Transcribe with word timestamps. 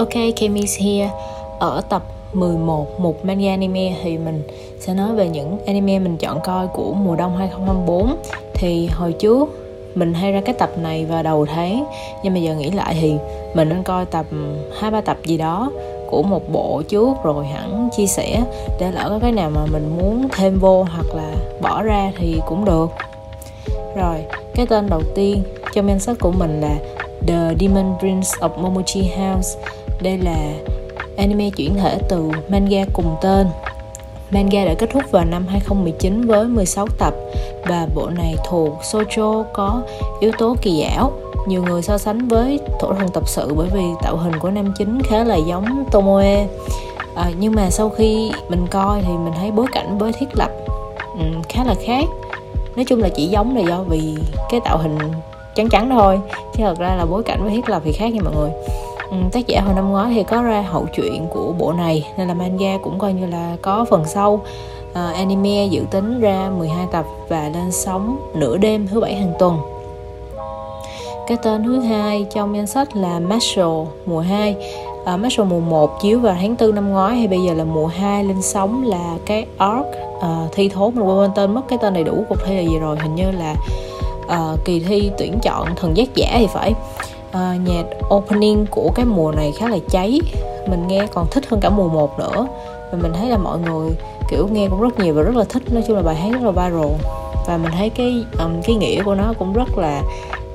Ok, 0.00 0.14
Kemi's 0.36 0.78
here. 0.78 1.10
Ở 1.58 1.82
tập 1.88 2.02
11 2.32 3.00
một 3.00 3.24
manga 3.24 3.50
anime 3.50 3.96
thì 4.02 4.18
mình 4.18 4.42
sẽ 4.78 4.94
nói 4.94 5.14
về 5.14 5.28
những 5.28 5.58
anime 5.66 5.98
mình 5.98 6.16
chọn 6.16 6.40
coi 6.44 6.66
của 6.66 6.92
mùa 6.92 7.16
đông 7.16 7.36
2024 7.36 8.16
Thì 8.54 8.86
hồi 8.86 9.12
trước 9.12 9.48
mình 9.94 10.14
hay 10.14 10.32
ra 10.32 10.40
cái 10.40 10.54
tập 10.54 10.70
này 10.78 11.04
vào 11.04 11.22
đầu 11.22 11.46
tháng 11.46 11.84
Nhưng 12.22 12.34
mà 12.34 12.38
giờ 12.38 12.54
nghĩ 12.54 12.70
lại 12.70 12.96
thì 13.00 13.14
mình 13.54 13.68
nên 13.68 13.82
coi 13.82 14.06
tập 14.06 14.26
hai 14.80 14.90
ba 14.90 15.00
tập 15.00 15.16
gì 15.24 15.36
đó 15.36 15.70
của 16.10 16.22
một 16.22 16.52
bộ 16.52 16.82
trước 16.88 17.16
rồi 17.22 17.46
hẳn 17.46 17.88
chia 17.96 18.06
sẻ 18.06 18.42
để 18.80 18.92
lỡ 18.92 19.06
có 19.08 19.18
cái 19.18 19.32
nào 19.32 19.50
mà 19.50 19.66
mình 19.72 19.96
muốn 19.96 20.28
thêm 20.32 20.58
vô 20.58 20.82
hoặc 20.82 21.14
là 21.14 21.34
bỏ 21.60 21.82
ra 21.82 22.12
thì 22.16 22.40
cũng 22.46 22.64
được. 22.64 22.90
Rồi 23.96 24.24
cái 24.54 24.66
tên 24.66 24.86
đầu 24.90 25.02
tiên 25.14 25.42
trong 25.74 25.88
danh 25.88 26.00
sách 26.00 26.16
của 26.20 26.32
mình 26.32 26.60
là 26.60 26.76
The 27.26 27.54
Demon 27.60 27.98
Prince 27.98 28.28
of 28.40 28.50
Momochi 28.56 29.02
House 29.02 29.58
đây 30.02 30.18
là 30.18 30.52
anime 31.16 31.50
chuyển 31.50 31.74
thể 31.74 31.98
từ 32.08 32.30
manga 32.48 32.84
cùng 32.94 33.16
tên 33.22 33.46
Manga 34.30 34.64
đã 34.64 34.74
kết 34.74 34.90
thúc 34.92 35.02
vào 35.10 35.24
năm 35.24 35.46
2019 35.46 36.26
với 36.26 36.48
16 36.48 36.86
tập 36.98 37.14
và 37.66 37.86
bộ 37.94 38.10
này 38.10 38.36
thuộc 38.48 38.80
shoujo 38.80 39.44
có 39.52 39.82
yếu 40.20 40.32
tố 40.38 40.56
kỳ 40.62 40.82
ảo. 40.82 41.12
Nhiều 41.46 41.62
người 41.62 41.82
so 41.82 41.98
sánh 41.98 42.28
với 42.28 42.60
thổ 42.80 42.94
thần 42.94 43.08
tập 43.08 43.28
sự 43.28 43.54
bởi 43.54 43.68
vì 43.72 43.84
tạo 44.02 44.16
hình 44.16 44.38
của 44.38 44.50
nam 44.50 44.72
chính 44.78 45.02
khá 45.02 45.24
là 45.24 45.36
giống 45.36 45.84
Tomoe. 45.90 46.46
À, 47.14 47.30
nhưng 47.38 47.54
mà 47.54 47.70
sau 47.70 47.90
khi 47.90 48.32
mình 48.48 48.66
coi 48.70 49.02
thì 49.02 49.12
mình 49.12 49.32
thấy 49.36 49.50
bối 49.50 49.66
cảnh 49.72 49.98
với 49.98 50.12
thiết 50.12 50.28
lập 50.34 50.50
um, 51.18 51.42
khá 51.48 51.64
là 51.64 51.74
khác. 51.86 52.04
Nói 52.76 52.84
chung 52.84 53.02
là 53.02 53.08
chỉ 53.08 53.26
giống 53.26 53.56
là 53.56 53.62
do 53.62 53.82
vì 53.88 54.14
cái 54.50 54.60
tạo 54.64 54.78
hình 54.78 54.98
trắng 55.54 55.68
trắng 55.68 55.90
thôi 55.90 56.20
chứ 56.56 56.62
thật 56.62 56.78
ra 56.78 56.94
là 56.94 57.04
bối 57.04 57.22
cảnh 57.22 57.42
với 57.42 57.52
thiết 57.52 57.68
lập 57.68 57.82
thì 57.84 57.92
khác 57.92 58.12
nha 58.12 58.20
mọi 58.24 58.34
người 58.36 58.50
Ừ, 59.10 59.16
tác 59.32 59.46
giả 59.46 59.60
hồi 59.60 59.74
năm 59.74 59.90
ngoái 59.90 60.12
thì 60.14 60.22
có 60.22 60.42
ra 60.42 60.60
hậu 60.60 60.86
truyện 60.92 61.26
của 61.30 61.52
bộ 61.58 61.72
này 61.72 62.06
nên 62.16 62.28
là 62.28 62.34
manga 62.34 62.78
cũng 62.82 62.98
coi 62.98 63.12
như 63.12 63.26
là 63.26 63.56
có 63.62 63.84
phần 63.90 64.04
sau. 64.06 64.40
Uh, 64.90 64.96
anime 65.14 65.66
dự 65.66 65.82
tính 65.90 66.20
ra 66.20 66.50
12 66.58 66.86
tập 66.92 67.04
và 67.28 67.48
lên 67.54 67.72
sóng 67.72 68.30
nửa 68.34 68.56
đêm 68.56 68.88
thứ 68.88 69.00
bảy 69.00 69.14
hàng 69.14 69.32
tuần. 69.38 69.58
Cái 71.26 71.38
tên 71.42 71.64
thứ 71.64 71.80
hai 71.80 72.26
trong 72.34 72.56
danh 72.56 72.66
sách 72.66 72.96
là 72.96 73.20
Marshall 73.20 73.86
mùa 74.06 74.20
2 74.20 74.56
uh, 75.00 75.06
à, 75.06 75.16
Marshall 75.16 75.50
mùa 75.50 75.60
1 75.60 76.00
chiếu 76.02 76.20
vào 76.20 76.36
tháng 76.40 76.56
4 76.60 76.74
năm 76.74 76.90
ngoái 76.90 77.16
thì 77.20 77.26
bây 77.28 77.38
giờ 77.42 77.54
là 77.54 77.64
mùa 77.64 77.86
2 77.86 78.24
lên 78.24 78.42
sóng 78.42 78.84
là 78.84 79.16
cái 79.26 79.46
arc 79.58 79.86
uh, 80.16 80.52
thi 80.52 80.68
thố 80.68 80.90
mình 80.90 81.04
quên 81.04 81.30
tên 81.34 81.54
mất 81.54 81.62
cái 81.68 81.78
tên 81.82 81.94
đầy 81.94 82.04
đủ 82.04 82.24
cuộc 82.28 82.38
thi 82.46 82.54
là 82.56 82.62
gì 82.62 82.78
rồi. 82.78 82.96
Hình 83.02 83.14
như 83.14 83.30
là 83.30 83.54
uh, 84.26 84.64
kỳ 84.64 84.80
thi 84.80 85.10
tuyển 85.18 85.38
chọn 85.42 85.68
thần 85.76 85.96
giác 85.96 86.14
giả 86.14 86.36
thì 86.38 86.46
phải. 86.46 86.74
À, 87.32 87.54
uh, 87.54 87.68
nhạc 87.68 87.84
opening 88.14 88.66
của 88.66 88.92
cái 88.94 89.04
mùa 89.04 89.32
này 89.32 89.52
khá 89.58 89.68
là 89.68 89.78
cháy. 89.90 90.20
Mình 90.68 90.86
nghe 90.86 91.06
còn 91.14 91.26
thích 91.30 91.44
hơn 91.50 91.60
cả 91.60 91.70
mùa 91.70 91.88
1 91.88 92.18
nữa. 92.18 92.46
Và 92.92 92.98
mình 93.02 93.12
thấy 93.12 93.28
là 93.28 93.36
mọi 93.36 93.58
người 93.58 93.90
kiểu 94.30 94.48
nghe 94.52 94.68
cũng 94.68 94.80
rất 94.80 94.98
nhiều 94.98 95.14
và 95.14 95.22
rất 95.22 95.36
là 95.36 95.44
thích. 95.48 95.62
Nói 95.72 95.84
chung 95.86 95.96
là 95.96 96.02
bài 96.02 96.14
hát 96.14 96.32
rất 96.32 96.42
là 96.42 96.50
viral. 96.50 96.90
Và 97.46 97.56
mình 97.56 97.72
thấy 97.78 97.90
cái 97.90 98.24
um, 98.38 98.62
cái 98.62 98.76
nghĩa 98.76 99.02
của 99.02 99.14
nó 99.14 99.32
cũng 99.38 99.52
rất 99.52 99.78
là 99.78 100.02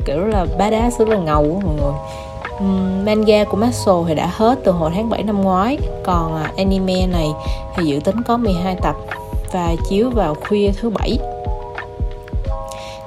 kiểu 0.05 0.19
rất 0.19 0.27
là 0.33 0.45
badass 0.57 0.99
rất 0.99 1.07
là 1.07 1.17
ngầu 1.17 1.43
của 1.43 1.59
mọi 1.67 1.75
người. 1.75 1.93
Um, 2.59 3.05
manga 3.05 3.43
của 3.43 3.57
Maxo 3.57 4.03
thì 4.07 4.15
đã 4.15 4.31
hết 4.33 4.59
từ 4.63 4.71
hồi 4.71 4.91
tháng 4.95 5.09
7 5.09 5.23
năm 5.23 5.41
ngoái. 5.41 5.77
Còn 6.03 6.35
uh, 6.35 6.57
anime 6.57 7.07
này 7.07 7.27
thì 7.75 7.85
dự 7.85 7.99
tính 7.99 8.15
có 8.27 8.37
12 8.37 8.75
tập 8.75 8.95
và 9.51 9.75
chiếu 9.89 10.09
vào 10.09 10.35
khuya 10.47 10.71
thứ 10.81 10.89
bảy. 10.89 11.17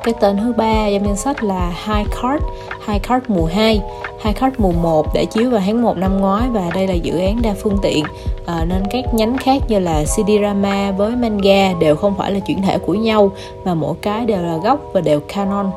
Cái 0.05 0.14
tên 0.20 0.36
thứ 0.36 0.53
ba 0.53 0.91
trong 0.91 1.06
danh 1.06 1.16
sách 1.16 1.44
là 1.44 1.72
High 1.86 2.08
Card 2.22 2.44
hai 2.89 2.98
Card 2.98 3.25
mùa 3.28 3.44
2 3.44 3.81
hai 4.20 4.33
Card 4.33 4.56
mùa 4.58 4.72
1 4.72 5.14
đã 5.14 5.25
chiếu 5.25 5.50
vào 5.50 5.61
tháng 5.67 5.83
1 5.83 5.97
năm 5.97 6.20
ngoái 6.20 6.48
và 6.48 6.70
đây 6.75 6.86
là 6.86 6.94
dự 6.94 7.19
án 7.19 7.42
đa 7.42 7.55
phương 7.62 7.78
tiện. 7.83 8.05
À, 8.47 8.64
nên 8.69 8.83
các 8.91 9.14
nhánh 9.14 9.36
khác 9.39 9.62
như 9.69 9.78
là 9.78 10.05
CD-drama 10.05 10.92
với 10.97 11.16
manga 11.16 11.72
đều 11.81 11.97
không 11.97 12.15
phải 12.19 12.32
là 12.32 12.41
chuyển 12.41 12.62
thể 12.62 12.78
của 12.78 12.94
nhau 12.94 13.31
mà 13.65 13.75
mỗi 13.75 13.94
cái 14.03 14.27
đều 14.27 14.43
là 14.43 14.56
gốc 14.56 14.81
và 14.93 15.00
đều 15.00 15.21
canon. 15.21 15.71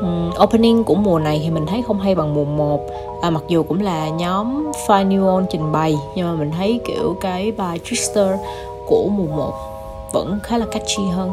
Um, 0.00 0.30
opening 0.42 0.84
của 0.84 0.94
mùa 0.94 1.18
này 1.18 1.40
thì 1.44 1.50
mình 1.50 1.66
thấy 1.66 1.82
không 1.86 2.00
hay 2.00 2.14
bằng 2.14 2.34
mùa 2.34 2.44
1 2.44 2.80
à, 3.22 3.30
mặc 3.30 3.42
dù 3.48 3.62
cũng 3.62 3.82
là 3.82 4.08
nhóm 4.08 4.72
Fine 4.86 5.08
Neon 5.08 5.46
trình 5.50 5.72
bày 5.72 5.96
nhưng 6.14 6.26
mà 6.26 6.34
mình 6.34 6.50
thấy 6.58 6.80
kiểu 6.86 7.16
cái 7.20 7.52
bài 7.52 7.78
Trickster 7.84 8.28
của 8.86 9.08
mùa 9.16 9.36
1 9.36 9.52
vẫn 10.12 10.38
khá 10.42 10.58
là 10.58 10.66
catchy 10.66 11.02
hơn. 11.16 11.32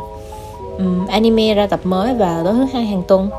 Um, 0.77 1.07
anime 1.07 1.53
ra 1.53 1.67
tập 1.67 1.79
mới 1.83 2.13
vào 2.13 2.43
tối 2.43 2.53
thứ 2.53 2.65
hai 2.73 2.85
hàng 2.85 3.03
tuần 3.07 3.29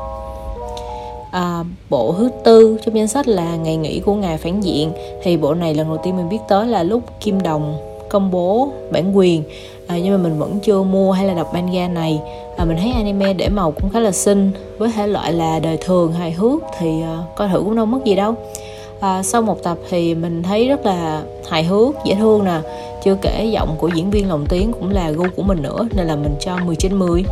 à, 1.31 1.63
bộ 1.89 2.15
thứ 2.17 2.29
tư 2.43 2.77
trong 2.85 2.95
danh 2.95 3.07
sách 3.07 3.27
là 3.27 3.55
ngày 3.55 3.75
nghỉ 3.75 3.99
của 3.99 4.13
ngài 4.13 4.37
phản 4.37 4.63
diện. 4.63 4.91
Thì 5.23 5.37
bộ 5.37 5.53
này 5.53 5.73
lần 5.73 5.87
đầu 5.87 5.97
tiên 6.03 6.17
mình 6.17 6.29
biết 6.29 6.39
tới 6.47 6.67
là 6.67 6.83
lúc 6.83 7.03
kim 7.19 7.41
đồng 7.41 7.77
công 8.09 8.31
bố 8.31 8.69
bản 8.91 9.17
quyền. 9.17 9.43
À, 9.87 9.97
nhưng 9.97 10.11
mà 10.11 10.23
mình 10.23 10.39
vẫn 10.39 10.59
chưa 10.59 10.83
mua 10.83 11.11
hay 11.11 11.25
là 11.25 11.33
đọc 11.33 11.53
manga 11.53 11.87
này. 11.87 12.19
À, 12.57 12.65
mình 12.65 12.77
thấy 12.77 12.91
anime 12.91 13.33
để 13.33 13.49
màu 13.49 13.71
cũng 13.71 13.89
khá 13.89 13.99
là 13.99 14.11
xinh 14.11 14.51
với 14.77 14.91
thể 14.95 15.07
loại 15.07 15.33
là 15.33 15.59
đời 15.59 15.77
thường 15.77 16.13
hài 16.13 16.31
hước 16.31 16.61
thì 16.79 17.01
à, 17.01 17.17
coi 17.35 17.49
thử 17.49 17.59
cũng 17.59 17.75
đâu 17.75 17.85
mất 17.85 17.99
gì 18.05 18.15
đâu. 18.15 18.35
À, 18.99 19.23
sau 19.23 19.41
một 19.41 19.63
tập 19.63 19.77
thì 19.89 20.15
mình 20.15 20.43
thấy 20.43 20.67
rất 20.67 20.85
là 20.85 21.23
hài 21.49 21.63
hước 21.63 21.95
dễ 22.05 22.15
thương 22.15 22.45
nè. 22.45 22.59
Chưa 23.03 23.15
kể 23.21 23.45
giọng 23.45 23.75
của 23.77 23.87
diễn 23.87 24.11
viên 24.11 24.29
lồng 24.29 24.45
tiếng 24.49 24.71
cũng 24.71 24.89
là 24.89 25.11
gu 25.11 25.25
của 25.35 25.43
mình 25.43 25.61
nữa 25.61 25.87
nên 25.95 26.07
là 26.07 26.15
mình 26.15 26.35
cho 26.39 26.57
10 26.65 26.75
trên 26.75 26.99
10 26.99 27.23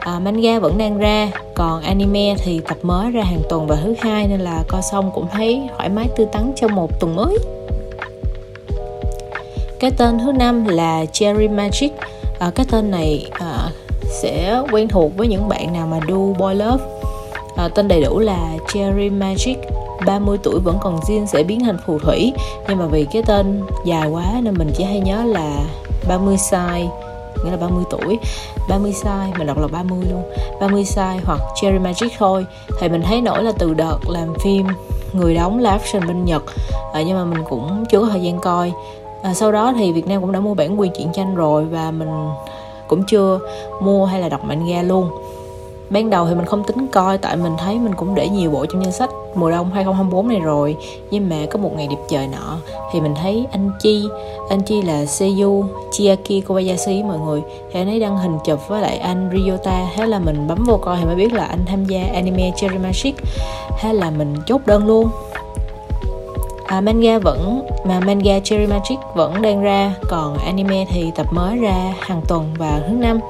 à, 0.00 0.18
manga 0.18 0.58
vẫn 0.58 0.78
đang 0.78 0.98
ra 0.98 1.30
còn 1.54 1.82
anime 1.82 2.34
thì 2.38 2.60
tập 2.68 2.78
mới 2.82 3.10
ra 3.10 3.22
hàng 3.22 3.42
tuần 3.48 3.66
vào 3.66 3.78
thứ 3.82 3.94
hai 4.00 4.28
nên 4.28 4.40
là 4.40 4.64
coi 4.68 4.82
xong 4.82 5.10
cũng 5.14 5.26
thấy 5.32 5.68
thoải 5.76 5.88
mái 5.88 6.08
tư 6.16 6.26
tắn 6.32 6.52
trong 6.56 6.74
một 6.74 7.00
tuần 7.00 7.16
mới. 7.16 7.38
Cái 9.80 9.90
tên 9.90 10.18
thứ 10.18 10.32
năm 10.32 10.64
là 10.64 11.04
Cherry 11.12 11.48
Magic. 11.48 11.92
À, 12.38 12.50
cái 12.54 12.66
tên 12.70 12.90
này 12.90 13.30
à, 13.32 13.68
sẽ 14.04 14.62
quen 14.72 14.88
thuộc 14.88 15.16
với 15.16 15.28
những 15.28 15.48
bạn 15.48 15.72
nào 15.72 15.86
mà 15.86 16.00
đu 16.06 16.34
boy 16.38 16.54
love. 16.54 16.84
À, 17.56 17.68
tên 17.74 17.88
đầy 17.88 18.02
đủ 18.02 18.18
là 18.18 18.52
Cherry 18.72 19.10
Magic. 19.10 19.58
30 20.06 20.38
tuổi 20.42 20.60
vẫn 20.60 20.78
còn 20.80 20.96
zin 20.96 21.26
sẽ 21.26 21.42
biến 21.42 21.60
thành 21.60 21.76
phù 21.86 21.98
thủy. 21.98 22.32
Nhưng 22.68 22.78
mà 22.78 22.86
vì 22.86 23.06
cái 23.12 23.22
tên 23.26 23.62
dài 23.84 24.08
quá 24.08 24.24
nên 24.42 24.54
mình 24.54 24.70
chỉ 24.76 24.84
hay 24.84 25.00
nhớ 25.00 25.24
là 25.24 25.64
30 26.08 26.36
size 26.36 26.88
nghĩa 27.44 27.50
là 27.50 27.56
30 27.56 27.84
tuổi. 27.90 28.18
30 28.68 28.92
size 28.92 29.38
mình 29.38 29.46
đọc 29.46 29.58
là 29.58 29.66
30 29.66 29.98
luôn. 30.10 30.22
30 30.60 30.84
size 30.84 31.18
hoặc 31.24 31.40
Cherry 31.60 31.78
Magic 31.78 32.12
thôi. 32.18 32.46
Thì 32.80 32.88
mình 32.88 33.02
thấy 33.02 33.20
nổi 33.20 33.42
là 33.42 33.52
từ 33.58 33.74
đợt 33.74 33.98
làm 34.08 34.34
phim 34.44 34.66
người 35.12 35.34
đóng 35.34 35.58
là 35.58 35.70
action 35.70 36.06
bên 36.06 36.24
Nhật. 36.24 36.42
À, 36.92 37.02
nhưng 37.02 37.16
mà 37.16 37.24
mình 37.24 37.44
cũng 37.48 37.84
chưa 37.90 38.00
có 38.00 38.06
thời 38.06 38.22
gian 38.22 38.40
coi. 38.40 38.72
À, 39.22 39.34
sau 39.34 39.52
đó 39.52 39.72
thì 39.76 39.92
Việt 39.92 40.06
Nam 40.06 40.20
cũng 40.20 40.32
đã 40.32 40.40
mua 40.40 40.54
bản 40.54 40.80
quyền 40.80 40.92
truyện 40.92 41.12
tranh 41.12 41.34
rồi 41.34 41.64
và 41.64 41.90
mình 41.90 42.30
cũng 42.88 43.02
chưa 43.06 43.38
mua 43.80 44.04
hay 44.04 44.20
là 44.20 44.28
đọc 44.28 44.44
manga 44.44 44.82
luôn 44.82 45.10
ban 45.90 46.10
đầu 46.10 46.26
thì 46.26 46.34
mình 46.34 46.46
không 46.46 46.64
tính 46.64 46.86
coi 46.92 47.18
tại 47.18 47.36
mình 47.36 47.52
thấy 47.58 47.78
mình 47.78 47.94
cũng 47.94 48.14
để 48.14 48.28
nhiều 48.28 48.50
bộ 48.50 48.66
trong 48.66 48.84
danh 48.84 48.92
sách. 48.92 49.10
Mùa 49.34 49.50
đông 49.50 49.70
2024 49.70 50.28
này 50.28 50.40
rồi 50.40 50.76
nhưng 51.10 51.28
mà 51.28 51.36
có 51.50 51.58
một 51.58 51.70
ngày 51.76 51.86
đẹp 51.90 51.96
trời 52.08 52.26
nọ 52.26 52.56
thì 52.92 53.00
mình 53.00 53.14
thấy 53.22 53.46
anh 53.52 53.70
Chi 53.80 54.04
anh 54.50 54.62
Chi 54.62 54.82
là 54.82 55.06
Seiyu 55.06 55.64
Chiaki 55.90 56.46
Kobayashi 56.46 57.02
mọi 57.02 57.18
người. 57.18 57.42
Thì 57.72 57.80
anh 57.80 57.88
ấy 57.88 58.00
đăng 58.00 58.18
hình 58.18 58.38
chụp 58.44 58.68
với 58.68 58.82
lại 58.82 58.98
anh 58.98 59.30
Ryota. 59.32 59.86
Thế 59.96 60.06
là 60.06 60.18
mình 60.18 60.46
bấm 60.48 60.64
vô 60.66 60.76
coi 60.76 60.98
thì 60.98 61.04
mới 61.04 61.14
biết 61.14 61.32
là 61.32 61.44
anh 61.44 61.64
tham 61.66 61.84
gia 61.84 62.04
anime 62.14 62.52
Cherry 62.56 62.78
Magic. 62.78 63.14
Thế 63.80 63.92
là 63.92 64.10
mình 64.10 64.36
chốt 64.46 64.60
đơn 64.66 64.86
luôn. 64.86 65.08
À, 66.66 66.80
manga 66.80 67.18
vẫn 67.18 67.62
mà 67.84 68.00
manga 68.00 68.40
Cherry 68.44 68.66
Magic 68.66 68.98
vẫn 69.14 69.42
đang 69.42 69.62
ra 69.62 69.94
còn 70.08 70.38
anime 70.38 70.84
thì 70.90 71.10
tập 71.14 71.26
mới 71.30 71.58
ra 71.58 71.94
hàng 72.00 72.22
tuần 72.28 72.54
và 72.58 72.80
thứ 72.88 72.94
năm 72.94 73.20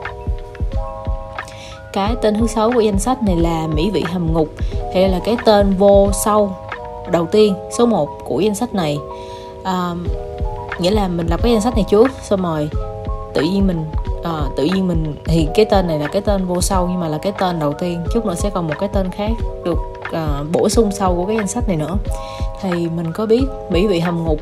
cái 1.92 2.16
tên 2.22 2.34
thứ 2.34 2.46
sáu 2.46 2.72
của 2.72 2.80
danh 2.80 2.98
sách 2.98 3.22
này 3.22 3.36
là 3.36 3.66
mỹ 3.66 3.90
vị 3.90 4.04
hầm 4.12 4.32
ngục. 4.32 4.48
Thì 4.92 5.00
đây 5.00 5.08
là 5.08 5.20
cái 5.24 5.36
tên 5.44 5.74
vô 5.78 6.10
sâu. 6.24 6.52
Đầu 7.10 7.26
tiên 7.26 7.54
số 7.78 7.86
1 7.86 8.08
của 8.24 8.40
danh 8.40 8.54
sách 8.54 8.74
này. 8.74 8.98
À, 9.64 9.94
nghĩa 10.80 10.90
là 10.90 11.08
mình 11.08 11.26
lập 11.26 11.40
cái 11.42 11.52
danh 11.52 11.60
sách 11.60 11.74
này 11.74 11.84
trước 11.90 12.10
xong 12.22 12.42
rồi 12.42 12.70
tự 13.34 13.42
nhiên 13.42 13.66
mình 13.66 13.84
à, 14.24 14.42
tự 14.56 14.64
nhiên 14.64 14.88
mình 14.88 15.16
thì 15.24 15.48
cái 15.54 15.64
tên 15.64 15.86
này 15.86 15.98
là 15.98 16.06
cái 16.06 16.22
tên 16.22 16.46
vô 16.46 16.60
sâu 16.60 16.88
nhưng 16.88 17.00
mà 17.00 17.08
là 17.08 17.18
cái 17.18 17.32
tên 17.40 17.58
đầu 17.58 17.72
tiên. 17.72 18.04
Chút 18.14 18.26
nữa 18.26 18.34
sẽ 18.34 18.50
còn 18.50 18.68
một 18.68 18.74
cái 18.78 18.88
tên 18.92 19.10
khác 19.10 19.30
được 19.64 19.78
à, 20.12 20.42
bổ 20.52 20.68
sung 20.68 20.90
sau 20.92 21.14
của 21.14 21.26
cái 21.26 21.36
danh 21.36 21.48
sách 21.48 21.68
này 21.68 21.76
nữa. 21.76 21.96
Thì 22.62 22.70
mình 22.70 23.12
có 23.12 23.26
biết 23.26 23.44
mỹ 23.70 23.86
vị 23.86 24.00
hầm 24.00 24.24
ngục 24.24 24.40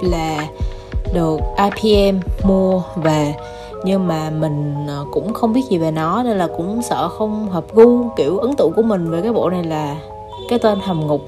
là 0.00 0.46
được 1.14 1.40
IPM 1.82 2.18
mua 2.42 2.82
và 2.94 3.32
nhưng 3.84 4.08
mà 4.08 4.30
mình 4.30 4.74
ờ, 4.88 5.04
cũng 5.12 5.34
không 5.34 5.52
biết 5.52 5.62
gì 5.70 5.78
về 5.78 5.90
nó 5.90 6.22
nên 6.22 6.38
là 6.38 6.48
cũng 6.56 6.82
sợ 6.82 7.08
không 7.08 7.48
hợp 7.48 7.64
gu, 7.72 8.08
kiểu, 8.16 8.38
ấn 8.38 8.56
tượng 8.56 8.72
của 8.76 8.82
mình 8.82 9.10
về 9.10 9.22
cái 9.22 9.32
bộ 9.32 9.50
này 9.50 9.64
là 9.64 9.96
cái 10.48 10.58
tên 10.58 10.78
hầm 10.80 11.06
ngục. 11.06 11.20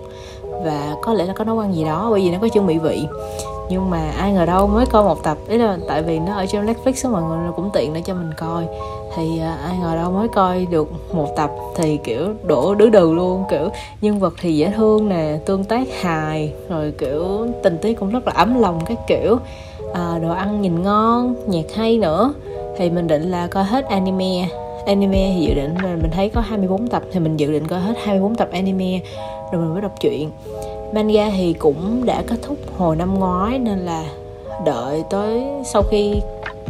Và 0.64 0.96
có 1.02 1.14
lẽ 1.14 1.24
là 1.24 1.32
có 1.32 1.44
nấu 1.44 1.58
ăn 1.58 1.74
gì 1.74 1.84
đó, 1.84 2.08
bởi 2.10 2.20
vì 2.20 2.30
nó 2.30 2.38
có 2.42 2.48
chuẩn 2.48 2.66
mỹ 2.66 2.78
vị. 2.78 3.06
Nhưng 3.68 3.90
mà 3.90 4.10
ai 4.18 4.32
ngờ 4.32 4.46
đâu 4.46 4.66
mới 4.66 4.86
coi 4.86 5.04
một 5.04 5.22
tập. 5.22 5.38
Ý 5.48 5.58
là 5.58 5.78
tại 5.88 6.02
vì 6.02 6.18
nó 6.18 6.34
ở 6.34 6.46
trên 6.46 6.66
Netflix 6.66 7.10
mọi 7.10 7.22
người 7.22 7.52
cũng 7.56 7.70
tiện 7.72 7.94
để 7.94 8.02
cho 8.06 8.14
mình 8.14 8.30
coi. 8.38 8.66
Thì 9.16 9.38
ờ, 9.38 9.54
ai 9.64 9.78
ngờ 9.82 9.96
đâu 9.96 10.10
mới 10.10 10.28
coi 10.28 10.66
được 10.70 11.14
một 11.14 11.28
tập 11.36 11.50
thì, 11.74 11.96
kiểu, 12.04 12.28
đổ 12.42 12.74
đứa 12.74 12.88
đừ 12.88 13.12
luôn, 13.12 13.44
kiểu, 13.50 13.68
nhân 14.00 14.18
vật 14.18 14.34
thì 14.40 14.56
dễ 14.56 14.72
thương 14.76 15.08
nè, 15.08 15.38
tương 15.46 15.64
tác 15.64 15.88
hài, 16.00 16.52
rồi, 16.68 16.92
kiểu, 16.98 17.46
tình 17.62 17.78
tiết 17.82 18.00
cũng 18.00 18.10
rất 18.10 18.26
là 18.26 18.32
ấm 18.36 18.60
lòng 18.60 18.80
các 18.86 18.98
kiểu 19.06 19.38
à, 19.92 20.18
đồ 20.22 20.30
ăn 20.30 20.60
nhìn 20.60 20.82
ngon 20.82 21.34
nhạc 21.48 21.74
hay 21.76 21.98
nữa. 21.98 22.34
Thì 22.76 22.90
mình 22.90 23.06
định 23.06 23.30
là 23.30 23.46
coi 23.46 23.64
hết 23.64 23.88
anime. 23.88 24.48
Anime 24.86 25.34
thì 25.34 25.46
dự 25.46 25.54
định 25.54 25.74
là 25.82 25.96
mình 26.02 26.10
thấy 26.10 26.28
có 26.28 26.40
24 26.40 26.88
tập 26.88 27.02
thì 27.12 27.20
mình 27.20 27.36
dự 27.36 27.52
định 27.52 27.66
coi 27.66 27.80
hết 27.80 27.94
24 28.04 28.34
tập 28.34 28.48
anime 28.52 29.00
rồi 29.52 29.62
mình 29.62 29.72
mới 29.72 29.82
đọc 29.82 29.92
truyện. 30.00 30.30
Manga 30.94 31.30
thì 31.36 31.52
cũng 31.52 32.06
đã 32.06 32.22
kết 32.26 32.36
thúc 32.42 32.58
hồi 32.78 32.96
năm 32.96 33.18
ngoái 33.18 33.58
nên 33.58 33.78
là 33.78 34.04
đợi 34.64 35.04
tới 35.10 35.44
sau 35.64 35.82
khi 35.90 36.20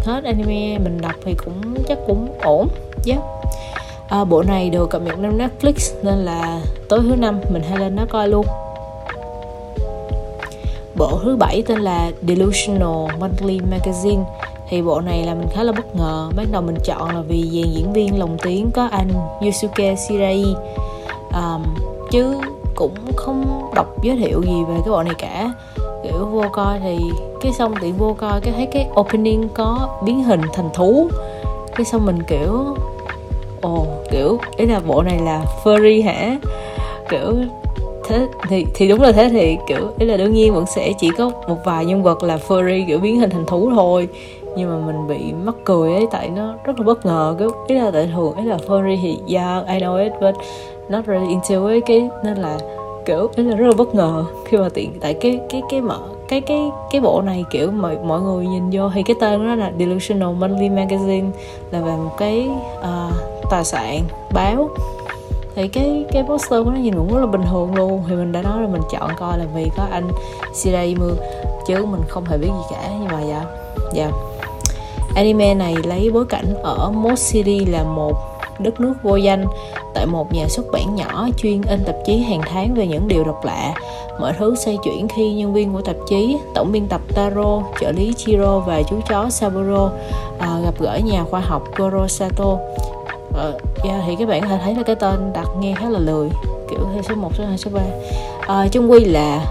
hết 0.04 0.24
anime 0.24 0.78
mình 0.78 1.00
đọc 1.00 1.14
thì 1.24 1.34
cũng 1.44 1.74
chắc 1.88 1.98
cũng 2.06 2.28
ổn 2.42 2.68
yeah. 3.06 3.20
à, 4.08 4.24
bộ 4.24 4.42
này 4.42 4.70
được 4.70 4.90
cập 4.90 5.02
nhật 5.02 5.18
lên 5.18 5.38
Netflix 5.38 5.94
nên 6.02 6.14
là 6.14 6.60
tối 6.88 7.00
thứ 7.02 7.16
năm 7.16 7.40
mình 7.52 7.62
hay 7.62 7.78
lên 7.78 7.96
nó 7.96 8.06
coi 8.10 8.28
luôn 8.28 8.46
bộ 11.02 11.18
thứ 11.22 11.36
bảy 11.36 11.62
tên 11.66 11.78
là 11.78 12.10
Delusional 12.28 13.18
Monthly 13.20 13.60
Magazine. 13.60 14.24
Thì 14.68 14.82
bộ 14.82 15.00
này 15.00 15.22
là 15.24 15.34
mình 15.34 15.48
khá 15.52 15.62
là 15.62 15.72
bất 15.72 15.96
ngờ. 15.96 16.30
Ban 16.36 16.52
đầu 16.52 16.62
mình 16.62 16.76
chọn 16.84 17.14
là 17.14 17.20
vì 17.28 17.42
dàn 17.42 17.72
diễn 17.72 17.92
viên 17.92 18.18
lồng 18.18 18.36
tiếng 18.42 18.70
có 18.70 18.88
anh 18.92 19.08
Yusuke 19.40 19.96
Shirai. 19.96 20.44
Um, 21.34 21.62
chứ 22.10 22.34
cũng 22.74 22.94
không 23.16 23.70
đọc 23.74 24.02
giới 24.02 24.16
thiệu 24.16 24.42
gì 24.42 24.64
về 24.68 24.74
cái 24.84 24.90
bộ 24.90 25.02
này 25.02 25.14
cả. 25.18 25.52
Kiểu 26.02 26.26
vô 26.26 26.44
coi 26.52 26.80
thì 26.80 26.98
cái 27.40 27.52
xong 27.52 27.74
tiện 27.80 27.96
vô 27.96 28.16
coi 28.18 28.40
cái 28.40 28.54
thấy 28.56 28.66
cái 28.66 28.88
opening 29.00 29.48
có 29.54 29.88
biến 30.04 30.24
hình 30.24 30.42
thành 30.52 30.70
thú. 30.74 31.08
Cái 31.76 31.84
xong 31.84 32.06
mình 32.06 32.18
kiểu 32.28 32.76
ồ 33.60 33.86
kiểu 34.10 34.38
ý 34.56 34.66
là 34.66 34.80
bộ 34.80 35.02
này 35.02 35.18
là 35.18 35.44
furry 35.64 36.04
hả? 36.04 36.36
Kiểu 37.08 37.34
thế 38.12 38.28
thì 38.48 38.66
thì 38.74 38.88
đúng 38.88 39.00
là 39.00 39.12
thế 39.12 39.28
thì 39.28 39.56
kiểu 39.68 39.88
ý 39.98 40.06
là 40.06 40.16
đương 40.16 40.34
nhiên 40.34 40.54
vẫn 40.54 40.64
sẽ 40.66 40.92
chỉ 41.00 41.10
có 41.18 41.30
một 41.48 41.56
vài 41.64 41.84
nhân 41.84 42.02
vật 42.02 42.22
là 42.22 42.38
furry 42.48 42.86
kiểu 42.86 42.98
biến 42.98 43.20
hình 43.20 43.30
thành 43.30 43.46
thú 43.46 43.70
thôi. 43.74 44.08
Nhưng 44.56 44.70
mà 44.70 44.86
mình 44.86 45.06
bị 45.08 45.32
mắc 45.44 45.54
cười 45.64 45.92
ấy 45.92 46.06
tại 46.10 46.30
nó 46.36 46.54
rất 46.64 46.78
là 46.78 46.84
bất 46.84 47.06
ngờ 47.06 47.36
cái 47.38 47.48
ý 47.66 47.74
là 47.74 47.90
tại 47.90 48.10
thường 48.14 48.32
ấy 48.32 48.44
là 48.44 48.56
furry 48.56 48.98
thì 49.02 49.36
yeah 49.36 49.66
I 49.66 49.78
know 49.78 50.02
it 50.02 50.12
but 50.20 50.34
not 50.88 51.06
really 51.06 51.28
into 51.28 51.66
ấy 51.66 51.80
cái 51.80 52.08
nên 52.24 52.36
là 52.36 52.58
kiểu 53.06 53.28
ý 53.36 53.44
là 53.44 53.56
rất 53.56 53.66
là 53.66 53.72
bất 53.76 53.94
ngờ 53.94 54.24
khi 54.44 54.56
mà 54.56 54.68
tiện 54.74 54.92
tại 55.00 55.14
cái 55.14 55.40
cái 55.48 55.62
cái 55.70 55.80
mở 55.80 55.98
cái 56.28 56.40
cái 56.40 56.70
cái 56.90 57.00
bộ 57.00 57.22
này 57.22 57.44
kiểu 57.50 57.70
mọi 57.70 57.96
mọi 58.04 58.20
người 58.20 58.46
nhìn 58.46 58.70
vô 58.72 58.90
thì 58.94 59.02
cái 59.02 59.16
tên 59.20 59.46
đó 59.46 59.54
là 59.54 59.72
Delusional 59.78 60.34
Monthly 60.34 60.68
Magazine 60.68 61.30
là 61.70 61.80
về 61.80 61.92
một 61.92 62.16
cái 62.18 62.48
uh, 62.78 63.14
tài 63.50 63.64
sản 63.64 64.00
báo 64.34 64.70
thì 65.54 65.68
cái 65.68 66.04
cái 66.12 66.22
poster 66.22 66.64
của 66.64 66.70
nó 66.70 66.76
nhìn 66.76 66.94
cũng 66.94 67.14
rất 67.14 67.20
là 67.20 67.26
bình 67.26 67.42
thường 67.50 67.74
luôn. 67.74 68.02
Thì 68.08 68.14
mình 68.14 68.32
đã 68.32 68.42
nói 68.42 68.62
là 68.62 68.68
mình 68.68 68.82
chọn 68.90 69.10
coi 69.18 69.38
là 69.38 69.44
vì 69.54 69.70
có 69.76 69.86
anh 69.90 70.08
Shirai 70.54 70.96
chứ 71.66 71.86
mình 71.86 72.00
không 72.08 72.24
hề 72.24 72.38
biết 72.38 72.48
gì 72.48 72.64
cả. 72.70 72.88
Nhưng 73.00 73.08
mà 73.08 73.20
dạ 73.22 73.44
dạ. 73.92 74.10
Anime 75.14 75.54
này 75.54 75.76
lấy 75.84 76.10
bối 76.10 76.24
cảnh 76.24 76.54
ở 76.62 76.90
Most 76.90 77.32
City 77.32 77.64
là 77.64 77.82
một 77.82 78.12
đất 78.58 78.80
nước 78.80 78.94
vô 79.02 79.16
danh 79.16 79.44
tại 79.94 80.06
một 80.06 80.32
nhà 80.32 80.48
xuất 80.48 80.66
bản 80.72 80.94
nhỏ 80.94 81.28
chuyên 81.36 81.62
in 81.62 81.84
tạp 81.84 81.96
chí 82.06 82.18
hàng 82.18 82.40
tháng 82.46 82.74
về 82.74 82.86
những 82.86 83.08
điều 83.08 83.24
độc 83.24 83.44
lạ. 83.44 83.74
Mọi 84.20 84.32
thứ 84.38 84.54
xoay 84.56 84.78
chuyển 84.84 85.08
khi 85.08 85.32
nhân 85.32 85.52
viên 85.52 85.72
của 85.72 85.80
tạp 85.80 85.96
chí 86.08 86.36
tổng 86.54 86.72
biên 86.72 86.88
tập 86.88 87.00
Taro 87.14 87.62
trợ 87.80 87.92
lý 87.92 88.14
Chiro 88.16 88.58
và 88.58 88.82
chú 88.82 88.96
chó 89.08 89.30
Saburo 89.30 89.90
à, 90.38 90.58
gặp 90.64 90.74
gỡ 90.78 90.98
nhà 91.04 91.24
khoa 91.30 91.40
học 91.40 91.62
Goro 91.76 92.08
Sato 92.08 92.58
ờ, 93.34 93.58
yeah, 93.84 94.02
thì 94.06 94.16
các 94.18 94.28
bạn 94.28 94.40
có 94.42 94.48
thể 94.48 94.58
thấy 94.64 94.74
là 94.74 94.82
cái 94.82 94.96
tên 94.96 95.32
đặt 95.32 95.46
nghe 95.60 95.74
khá 95.74 95.88
là 95.88 95.98
lười 95.98 96.28
kiểu 96.70 96.80
theo 96.92 97.02
số 97.02 97.14
1, 97.14 97.30
số 97.34 97.44
2, 97.44 97.58
số 97.58 97.70
3 97.74 97.80
à, 97.80 97.86
ờ, 98.46 98.68
chung 98.72 98.90
quy 98.90 99.04
là 99.04 99.46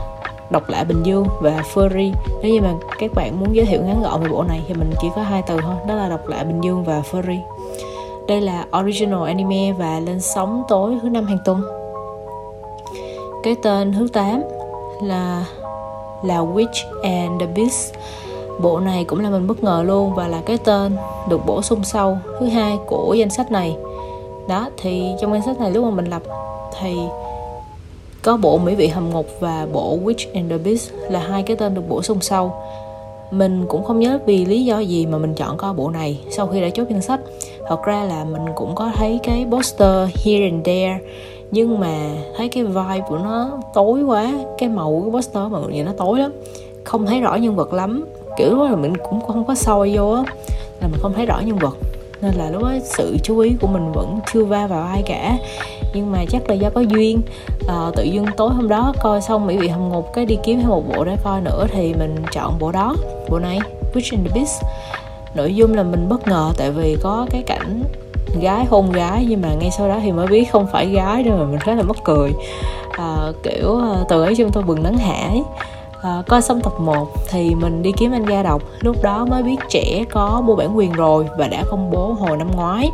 độc 0.52 0.70
lạ 0.70 0.84
Bình 0.84 1.04
Dương 1.04 1.28
và 1.42 1.64
Furry. 1.74 2.12
Nếu 2.42 2.54
như 2.54 2.62
mà 2.62 2.74
các 3.00 3.12
bạn 3.16 3.40
muốn 3.40 3.56
giới 3.56 3.66
thiệu 3.66 3.82
ngắn 3.82 4.04
gọn 4.04 4.22
về 4.22 4.30
bộ 4.30 4.44
này 4.44 4.62
thì 4.68 4.74
mình 4.74 4.94
chỉ 5.02 5.08
có 5.16 5.22
hai 5.22 5.42
từ 5.48 5.58
thôi 5.62 5.76
đó 5.88 5.96
là 5.96 6.10
độc 6.10 6.28
lạ 6.28 6.44
Bình 6.44 6.62
Dương 6.62 6.84
và 6.84 7.02
Furry. 7.12 7.40
Đây 8.28 8.42
là 8.42 8.66
original 8.80 9.26
anime 9.26 9.72
và 9.72 10.00
lên 10.00 10.22
sóng 10.22 10.64
tối 10.68 10.98
thứ 11.02 11.10
năm 11.10 11.26
hàng 11.26 11.38
tuần. 11.46 11.62
Cái 13.44 13.56
tên 13.64 13.94
thứ 13.94 14.08
8 14.14 14.44
là 15.04 15.46
là 16.24 16.38
Witch 16.38 17.02
and 17.04 17.42
the 17.42 17.46
Beast 17.46 17.94
bộ 18.62 18.80
này 18.80 19.04
cũng 19.04 19.20
là 19.20 19.30
mình 19.30 19.48
bất 19.48 19.64
ngờ 19.64 19.84
luôn 19.88 20.16
và 20.16 20.28
là 20.28 20.42
cái 20.46 20.58
tên 20.58 20.96
được 21.30 21.46
bổ 21.46 21.62
sung 21.62 21.84
sau 21.84 22.20
thứ 22.40 22.46
hai 22.46 22.78
của 22.88 23.14
danh 23.14 23.30
sách 23.30 23.52
này. 23.52 23.76
Đó, 24.48 24.70
thì 24.78 25.12
trong 25.22 25.34
danh 25.34 25.42
sách 25.42 25.60
này 25.60 25.72
lúc 25.72 25.86
mà 25.86 25.92
mình 25.92 26.06
lập 26.06 26.22
thì 26.82 26.96
có 28.24 28.38
bộ 28.38 28.58
Mỹ 28.58 28.76
vị 28.76 28.88
hầm 28.88 29.10
ngục 29.10 29.26
và 29.40 29.68
bộ 29.74 29.98
Witch 30.04 30.34
and 30.34 30.52
the 30.52 30.58
Beast 30.58 30.92
là 31.10 31.20
hai 31.20 31.44
cái 31.44 31.58
tên 31.58 31.74
được 31.74 31.90
bổ 31.90 32.02
sung 32.02 32.22
sau. 32.22 32.64
Mình 33.32 33.66
cũng 33.68 33.84
không 33.84 34.00
nhớ 34.00 34.20
vì 34.26 34.46
lý 34.46 34.66
do 34.66 34.80
gì 34.80 35.06
mà 35.06 35.18
mình 35.18 35.34
chọn 35.34 35.58
coi 35.58 35.74
bộ 35.74 35.90
này 35.90 36.20
sau 36.30 36.48
khi 36.48 36.62
đã 36.62 36.70
chốt 36.70 36.88
danh 36.90 37.02
sách. 37.02 37.20
Thật 37.68 37.84
ra 37.84 38.04
là 38.04 38.24
mình 38.24 38.46
cũng 38.56 38.76
có 38.76 38.92
thấy 38.96 39.20
cái 39.24 39.46
poster 39.52 40.10
here 40.26 40.44
and 40.44 40.66
there, 40.66 41.00
nhưng 41.52 41.80
mà 41.80 42.10
thấy 42.38 42.50
cái 42.50 42.64
vibe 42.64 43.02
của 43.08 43.18
nó 43.18 43.52
tối 43.74 44.04
quá, 44.04 44.32
cái 44.58 44.70
màu 44.70 44.92
của 44.92 45.02
cái 45.02 45.12
poster 45.12 45.52
mà 45.52 45.60
người 45.60 45.74
nhìn 45.74 45.86
nó 45.86 45.92
tối 45.98 46.20
lắm. 46.20 46.32
Không 46.84 47.06
thấy 47.06 47.22
rõ 47.22 47.36
nhân 47.36 47.56
vật 47.56 47.74
lắm 47.74 48.06
kiểu 48.42 48.56
đó 48.56 48.70
là 48.70 48.76
mình 48.76 48.94
cũng 49.10 49.22
không 49.28 49.46
có 49.46 49.56
soi 49.56 49.92
vô 49.96 50.12
á 50.12 50.24
là 50.82 50.88
mình 50.88 51.00
không 51.02 51.14
thấy 51.14 51.26
rõ 51.26 51.40
nhân 51.40 51.58
vật. 51.58 51.78
Nên 52.22 52.34
là 52.36 52.50
lúc 52.50 52.62
đó 52.62 52.74
sự 52.84 53.18
chú 53.24 53.40
ý 53.40 53.56
của 53.62 53.68
mình 53.68 53.92
vẫn 53.92 54.20
chưa 54.34 54.44
va 54.44 54.68
vào 54.68 54.84
ai 54.84 55.04
cả. 55.06 55.38
Nhưng 55.94 56.12
mà 56.12 56.26
chắc 56.30 56.50
là 56.50 56.56
do 56.56 56.70
có 56.70 56.82
duyên 56.82 57.22
à, 57.68 57.92
tự 57.96 58.04
dưng 58.04 58.26
tối 58.38 58.50
hôm 58.50 58.68
đó 58.68 58.94
coi 59.02 59.22
xong 59.22 59.48
mỹ 59.48 59.58
vị 59.58 59.68
hầm 59.68 59.90
ngục 59.90 60.14
cái 60.14 60.26
đi 60.26 60.38
kiếm 60.44 60.60
thêm 60.60 60.70
một 60.70 60.84
bộ 60.96 61.04
để 61.04 61.16
coi 61.24 61.42
nữa 61.42 61.68
thì 61.72 61.94
mình 61.94 62.16
chọn 62.32 62.60
bộ 62.60 62.72
đó 62.72 62.96
bộ 63.30 63.40
này 63.40 63.60
Witch 63.94 64.12
in 64.12 64.24
the 64.24 64.30
Beast. 64.36 64.64
Nội 65.36 65.56
dung 65.56 65.74
là 65.74 65.84
mình 65.84 66.10
bất 66.10 66.28
ngờ 66.28 66.52
tại 66.58 66.72
vì 66.72 66.98
có 67.02 67.28
cái 67.30 67.44
cảnh 67.44 67.84
gái 68.42 68.66
hôn 68.66 68.92
gái 68.92 69.26
nhưng 69.30 69.42
mà 69.42 69.54
ngay 69.54 69.72
sau 69.78 69.88
đó 69.88 70.00
thì 70.04 70.12
mới 70.12 70.28
biết 70.28 70.52
không 70.52 70.68
phải 70.72 70.86
gái 70.86 71.24
nên 71.24 71.34
mà 71.34 71.46
mình 71.46 71.60
khá 71.60 71.76
là 71.76 71.84
mất 71.84 71.98
cười. 72.04 72.32
À, 72.92 73.18
kiểu 73.44 73.76
ờ, 73.76 74.06
từ 74.10 74.24
ấy 74.24 74.36
chúng 74.36 74.52
tôi 74.52 74.64
bừng 74.64 74.84
nắng 74.84 74.98
hải 74.98 75.44
à, 76.02 76.24
coi 76.28 76.42
xong 76.42 76.62
tập 76.62 76.74
1 76.80 77.08
thì 77.30 77.56
mình 77.56 77.84
đi 77.84 77.92
kiếm 77.98 78.12
anh 78.12 78.44
đọc 78.44 78.62
lúc 78.80 78.96
đó 79.04 79.26
mới 79.26 79.44
biết 79.44 79.58
trẻ 79.70 80.04
có 80.12 80.42
mua 80.46 80.56
bản 80.56 80.78
quyền 80.78 80.92
rồi 80.92 81.26
và 81.38 81.48
đã 81.48 81.64
công 81.70 81.92
bố 81.92 82.14
hồi 82.20 82.38
năm 82.38 82.52
ngoái. 82.56 82.90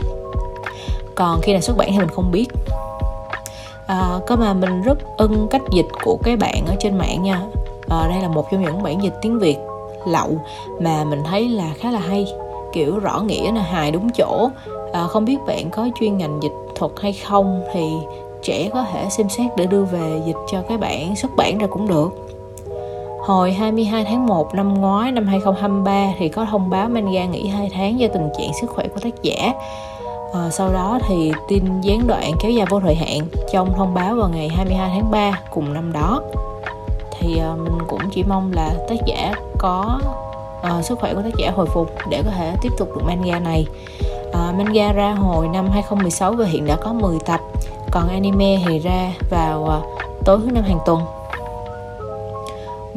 Còn 1.15 1.41
khi 1.41 1.51
nào 1.51 1.61
xuất 1.61 1.77
bản 1.77 1.89
thì 1.91 1.97
mình 1.99 2.09
không 2.15 2.31
biết. 2.31 2.47
Ờ, 3.87 4.17
à, 4.17 4.19
có 4.27 4.35
mà 4.35 4.53
mình 4.53 4.81
rất 4.81 4.97
ưng 5.17 5.47
cách 5.51 5.61
dịch 5.71 5.87
của 6.03 6.17
cái 6.23 6.37
bạn 6.37 6.65
ở 6.67 6.75
trên 6.79 6.97
mạng 6.97 7.23
nha. 7.23 7.41
À, 7.89 8.07
đây 8.09 8.21
là 8.21 8.27
một 8.27 8.45
trong 8.51 8.61
những 8.61 8.83
bản 8.83 9.03
dịch 9.03 9.13
tiếng 9.21 9.39
việt 9.39 9.57
lậu 10.07 10.29
mà 10.79 11.03
mình 11.03 11.23
thấy 11.23 11.49
là 11.49 11.73
khá 11.79 11.91
là 11.91 11.99
hay. 11.99 12.33
Kiểu 12.73 12.99
rõ 12.99 13.19
nghĩa 13.19 13.51
là 13.51 13.61
hài 13.61 13.91
đúng 13.91 14.09
chỗ. 14.09 14.49
À, 14.93 15.07
không 15.07 15.25
biết 15.25 15.37
bạn 15.47 15.69
có 15.69 15.89
chuyên 15.99 16.17
ngành 16.17 16.39
dịch 16.43 16.51
thuật 16.75 16.91
hay 17.01 17.13
không 17.13 17.63
thì 17.73 17.91
trẻ 18.43 18.69
có 18.73 18.85
thể 18.91 19.09
xem 19.09 19.29
xét 19.29 19.51
để 19.57 19.65
đưa 19.65 19.83
về 19.83 20.21
dịch 20.25 20.37
cho 20.51 20.61
cái 20.69 20.77
bạn 20.77 21.15
xuất 21.15 21.31
bản 21.37 21.57
ra 21.57 21.67
cũng 21.67 21.87
được. 21.87 22.26
Hồi 23.27 23.51
22 23.51 24.03
tháng 24.03 24.25
1 24.25 24.55
năm 24.55 24.73
ngoái 24.73 25.11
năm 25.11 25.27
2023 25.27 26.13
thì 26.19 26.29
có 26.29 26.45
thông 26.45 26.69
báo 26.69 26.89
manga 26.89 27.25
nghỉ 27.25 27.47
2 27.47 27.69
tháng 27.73 27.99
do 27.99 28.07
tình 28.13 28.29
trạng 28.37 28.51
sức 28.61 28.67
khỏe 28.69 28.87
của 28.87 28.99
tác 28.99 29.23
giả. 29.23 29.53
À, 30.33 30.49
sau 30.51 30.73
đó 30.73 30.99
thì 31.07 31.31
tin 31.47 31.81
gián 31.81 32.07
đoạn 32.07 32.31
kéo 32.39 32.51
dài 32.51 32.65
vô 32.69 32.79
thời 32.79 32.95
hạn 32.95 33.19
trong 33.51 33.73
thông 33.77 33.93
báo 33.93 34.15
vào 34.15 34.29
ngày 34.29 34.49
22 34.49 34.89
tháng 34.89 35.11
3 35.11 35.39
cùng 35.51 35.73
năm 35.73 35.93
đó. 35.93 36.21
Thì 37.19 37.37
à, 37.37 37.55
mình 37.63 37.77
cũng 37.87 38.01
chỉ 38.11 38.23
mong 38.23 38.51
là 38.53 38.73
tác 38.89 38.95
giả 39.05 39.33
có 39.57 39.99
à, 40.61 40.81
sức 40.81 40.99
khỏe 40.99 41.13
của 41.13 41.21
tác 41.21 41.37
giả 41.37 41.51
hồi 41.51 41.65
phục 41.65 41.91
để 42.09 42.21
có 42.25 42.31
thể 42.31 42.55
tiếp 42.61 42.71
tục 42.77 42.89
được 42.95 43.01
manga 43.05 43.39
này. 43.39 43.67
À, 44.33 44.53
manga 44.57 44.91
ra 44.91 45.11
hồi 45.11 45.47
năm 45.47 45.69
2016 45.69 46.33
và 46.33 46.45
hiện 46.45 46.65
đã 46.65 46.75
có 46.75 46.93
10 46.93 47.17
tập. 47.25 47.39
Còn 47.91 48.09
anime 48.09 48.57
thì 48.65 48.79
ra 48.79 49.11
vào 49.29 49.67
à, 49.69 49.79
tối 50.25 50.39
thứ 50.45 50.51
năm 50.51 50.63
hàng 50.63 50.79
tuần 50.85 51.01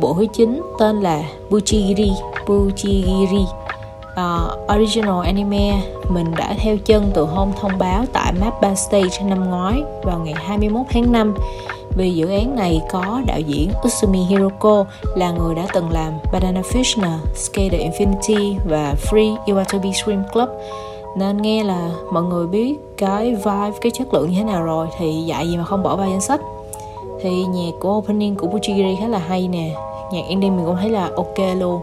Bộ 0.00 0.14
thứ 0.14 0.26
9 0.32 0.62
tên 0.78 1.00
là 1.00 1.22
Buchigiri 1.50 2.12
Buchigiri 2.46 3.42
uh, 3.42 4.16
ờ, 4.16 4.56
Original 4.74 5.24
anime 5.24 5.82
mình 6.08 6.34
đã 6.36 6.54
theo 6.58 6.76
chân 6.76 7.10
từ 7.14 7.24
hôm 7.24 7.52
thông 7.60 7.78
báo 7.78 8.04
tại 8.12 8.32
Mappa 8.40 8.74
Stage 8.74 9.24
năm 9.24 9.50
ngoái 9.50 9.82
vào 10.02 10.18
ngày 10.18 10.34
21 10.34 10.86
tháng 10.90 11.12
5 11.12 11.34
vì 11.96 12.10
dự 12.10 12.28
án 12.28 12.56
này 12.56 12.80
có 12.90 13.22
đạo 13.26 13.40
diễn 13.40 13.70
Usumi 13.86 14.18
Hiroko 14.18 14.84
là 15.14 15.30
người 15.30 15.54
đã 15.54 15.66
từng 15.74 15.90
làm 15.90 16.12
Banana 16.32 16.60
Fish, 16.60 17.18
Skate 17.34 17.90
Infinity 17.90 18.54
và 18.68 18.94
Free 19.10 19.36
Iwatobi 19.46 19.92
Swim 19.92 20.22
Club. 20.32 20.48
Nên 21.16 21.42
nghe 21.42 21.64
là 21.64 21.90
mọi 22.12 22.22
người 22.22 22.46
biết 22.46 22.76
cái 22.96 23.34
vibe, 23.34 23.78
cái 23.80 23.92
chất 23.94 24.14
lượng 24.14 24.30
như 24.30 24.38
thế 24.38 24.44
nào 24.44 24.62
rồi 24.62 24.86
thì 24.98 25.22
dạy 25.26 25.48
gì 25.48 25.56
mà 25.56 25.64
không 25.64 25.82
bỏ 25.82 25.96
vào 25.96 26.08
danh 26.08 26.20
sách. 26.20 26.40
Thì 27.22 27.44
nhạc 27.44 27.70
của 27.80 27.96
opening 27.96 28.36
của 28.36 28.46
Buchigiri 28.46 28.96
khá 29.00 29.08
là 29.08 29.18
hay 29.18 29.48
nè 29.48 29.74
nhạc 30.12 30.22
indie 30.28 30.50
mình 30.50 30.66
cũng 30.66 30.76
thấy 30.76 30.90
là 30.90 31.10
ok 31.16 31.38
luôn. 31.58 31.80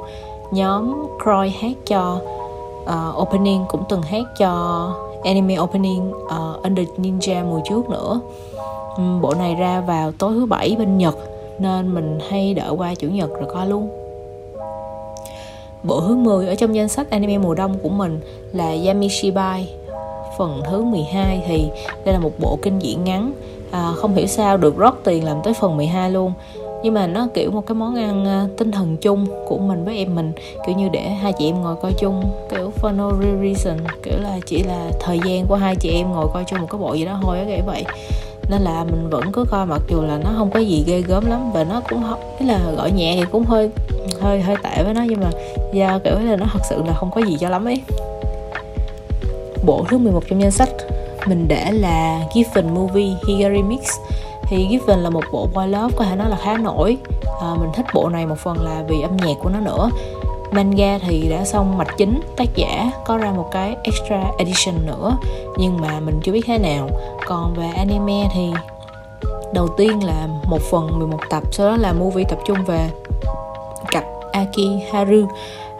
Nhóm 0.51 1.07
Croy 1.23 1.49
hát 1.49 1.77
cho 1.87 2.19
uh, 2.83 3.21
opening 3.21 3.65
cũng 3.67 3.83
từng 3.89 4.01
hát 4.01 4.23
cho 4.39 4.91
anime 5.23 5.59
opening 5.59 6.11
uh, 6.11 6.63
Under 6.63 6.87
Ninja 6.97 7.45
mùa 7.45 7.59
trước 7.69 7.89
nữa. 7.89 8.19
Um, 8.97 9.21
bộ 9.21 9.33
này 9.33 9.55
ra 9.55 9.81
vào 9.81 10.11
tối 10.11 10.33
thứ 10.33 10.45
bảy 10.45 10.75
bên 10.79 10.97
Nhật 10.97 11.15
nên 11.59 11.93
mình 11.93 12.19
hay 12.29 12.53
đợi 12.53 12.69
qua 12.69 12.95
chủ 12.95 13.07
nhật 13.07 13.29
rồi 13.29 13.49
coi 13.53 13.67
luôn. 13.67 13.89
Bộ 15.83 16.01
thứ 16.01 16.15
10 16.15 16.47
ở 16.47 16.55
trong 16.55 16.75
danh 16.75 16.87
sách 16.87 17.09
anime 17.09 17.37
mùa 17.37 17.53
đông 17.53 17.77
của 17.83 17.89
mình 17.89 18.19
là 18.53 18.75
Yamishibai. 18.85 19.69
Phần 20.37 20.61
thứ 20.65 20.83
12 20.83 21.43
thì 21.47 21.69
đây 22.05 22.13
là 22.13 22.19
một 22.19 22.31
bộ 22.39 22.57
kinh 22.61 22.79
dị 22.81 22.95
ngắn 22.95 23.33
à, 23.71 23.91
không 23.95 24.15
hiểu 24.15 24.27
sao 24.27 24.57
được 24.57 24.77
rót 24.77 24.95
tiền 25.03 25.23
làm 25.23 25.37
tới 25.43 25.53
phần 25.53 25.77
12 25.77 26.11
luôn 26.11 26.33
nhưng 26.83 26.93
mà 26.93 27.07
nó 27.07 27.27
kiểu 27.33 27.51
một 27.51 27.63
cái 27.67 27.75
món 27.75 27.95
ăn 27.95 28.25
ờ, 28.25 28.47
tinh 28.57 28.71
thần 28.71 28.97
chung 28.97 29.25
của 29.47 29.57
mình 29.57 29.85
với 29.85 29.97
em 29.97 30.15
mình. 30.15 30.31
Kiểu 30.65 30.75
như 30.75 30.89
để 30.89 31.09
hai 31.09 31.33
chị 31.33 31.49
em 31.49 31.61
ngồi 31.61 31.75
coi 31.81 31.93
chung, 31.99 32.23
kiểu 32.51 32.71
for 32.81 32.95
no 32.95 33.11
reason. 33.43 33.77
Kiểu 34.03 34.13
là 34.19 34.39
chỉ 34.45 34.63
là 34.63 34.91
thời 34.99 35.19
gian 35.25 35.45
của 35.47 35.55
hai 35.55 35.75
chị 35.75 35.89
em 35.89 36.11
ngồi 36.11 36.27
coi 36.33 36.43
chung 36.47 36.59
một 36.61 36.67
cái 36.69 36.79
bộ 36.79 36.93
gì 36.93 37.05
đó 37.05 37.19
thôi 37.23 37.39
á, 37.39 37.45
kiểu 37.47 37.65
vậy. 37.65 37.85
Nên 38.49 38.61
là 38.61 38.83
mình 38.83 39.09
vẫn 39.09 39.31
cứ 39.31 39.45
coi, 39.51 39.65
mặc 39.65 39.81
dù 39.89 40.01
là 40.01 40.17
nó 40.23 40.29
không 40.37 40.51
có 40.51 40.59
gì 40.59 40.83
ghê 40.87 41.01
gớm 41.01 41.25
lắm 41.25 41.51
và 41.53 41.63
nó 41.63 41.81
cũng 41.89 42.03
không 42.09 42.19
ý 42.39 42.45
là 42.45 42.59
gọi 42.77 42.91
nhẹ 42.91 43.15
thì 43.19 43.25
cũng 43.31 43.43
hơi 43.43 43.69
hơi 44.21 44.41
hơi 44.41 44.55
tệ 44.63 44.83
với 44.83 44.93
nó, 44.93 45.01
nhưng 45.09 45.19
mà 45.19 45.29
do 45.73 45.99
kiểu 46.03 46.13
là 46.19 46.35
nó 46.35 46.45
thật 46.53 46.59
sự 46.69 46.83
là 46.87 46.93
không 46.93 47.11
có 47.11 47.21
gì 47.21 47.37
cho 47.39 47.49
lắm 47.49 47.65
ấy. 47.65 47.81
Bộ 49.65 49.85
thứ 49.89 49.97
11 49.97 50.23
trong 50.29 50.41
danh 50.41 50.51
sách 50.51 50.69
mình 51.25 51.47
để 51.47 51.71
là 51.71 52.19
Giffen 52.33 52.73
Movie 52.73 53.15
Higari 53.27 53.63
Mix 53.63 53.81
thì 54.49 54.67
Given 54.69 54.99
là 54.99 55.09
một 55.09 55.23
bộ 55.31 55.47
boy 55.53 55.67
love 55.67 55.95
có 55.97 56.05
thể 56.05 56.15
nói 56.15 56.29
là 56.29 56.37
khá 56.43 56.57
nổi. 56.57 56.97
À, 57.41 57.55
mình 57.59 57.69
thích 57.75 57.85
bộ 57.93 58.09
này 58.09 58.25
một 58.25 58.37
phần 58.37 58.57
là 58.61 58.83
vì 58.87 59.01
âm 59.01 59.17
nhạc 59.17 59.33
của 59.39 59.49
nó 59.49 59.59
nữa. 59.59 59.89
Manga 60.51 60.97
thì 60.97 61.27
đã 61.29 61.45
xong 61.45 61.77
mạch 61.77 61.97
chính 61.97 62.21
tác 62.35 62.55
giả 62.55 62.91
có 63.05 63.17
ra 63.17 63.31
một 63.31 63.49
cái 63.51 63.75
extra 63.83 64.23
edition 64.37 64.85
nữa 64.85 65.17
nhưng 65.57 65.81
mà 65.81 65.99
mình 65.99 66.19
chưa 66.23 66.31
biết 66.31 66.43
thế 66.45 66.57
nào. 66.57 66.89
Còn 67.25 67.53
về 67.53 67.67
anime 67.67 68.29
thì 68.33 68.51
đầu 69.53 69.67
tiên 69.77 70.03
là 70.03 70.27
một 70.43 70.61
phần 70.61 70.99
11 70.99 71.17
tập 71.29 71.43
sau 71.51 71.67
đó 71.67 71.77
là 71.77 71.93
movie 71.93 72.25
tập 72.29 72.39
trung 72.45 72.57
về 72.65 72.89
cặp 73.91 74.03
Aki 74.31 74.91
Haru 74.91 75.27